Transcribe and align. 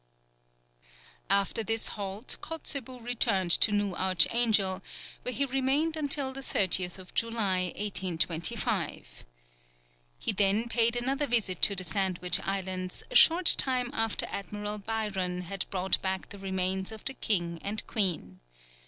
After 1.29 1.61
this 1.63 1.89
halt 1.89 2.37
Kotzebue 2.41 3.01
returned 3.03 3.51
to 3.51 3.71
New 3.71 3.93
Archangel, 3.93 4.81
where 5.21 5.31
he 5.31 5.45
remained 5.45 5.95
until 5.95 6.33
the 6.33 6.41
30th 6.41 7.13
July, 7.13 7.65
1825. 7.77 9.23
He 10.17 10.31
then 10.31 10.67
paid 10.69 10.95
another 10.95 11.27
visit 11.27 11.61
to 11.61 11.75
the 11.75 11.83
Sandwich 11.83 12.39
Islands 12.39 13.03
a 13.11 13.15
short 13.15 13.53
time 13.59 13.91
after 13.93 14.25
Admiral 14.31 14.79
Byron 14.79 15.41
had 15.41 15.69
brought 15.69 16.01
back 16.01 16.29
the 16.29 16.39
remains 16.39 16.91
of 16.91 17.05
the 17.05 17.13
king 17.13 17.59
and 17.63 17.85
queen. 17.85 18.39